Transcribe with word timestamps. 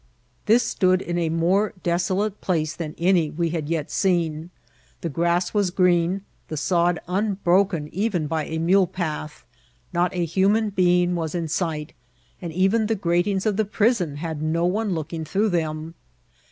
Thk 0.47 0.59
stood 0.61 0.99
in 1.03 1.19
a 1.19 1.27
m(»re 1.29 1.73
desolate 1.83 2.41
place 2.41 2.75
than 2.75 2.95
any 2.97 3.29
we 3.29 3.51
had 3.51 3.69
yet 3.69 3.91
seen. 3.91 4.49
The 5.01 5.09
grass 5.09 5.53
was 5.53 5.69
green, 5.69 6.23
the 6.47 6.57
sod 6.57 6.99
unbroken 7.07 7.87
even 7.93 8.25
by 8.25 8.45
a 8.45 8.57
mule 8.57 8.87
path, 8.87 9.45
not 9.93 10.11
a 10.15 10.25
human 10.25 10.71
being 10.71 11.13
was 11.13 11.35
in 11.35 11.47
sight, 11.47 11.93
and 12.41 12.51
even 12.51 12.87
the 12.87 12.95
gratings 12.95 13.45
of 13.45 13.57
the 13.57 13.63
prison 13.65 14.15
had 14.15 14.41
no 14.41 14.65
one 14.65 14.95
looking 14.95 15.23
through 15.23 15.49
them. 15.49 15.93